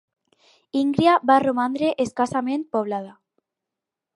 [0.79, 3.13] Íngria va romandre escassament poblada.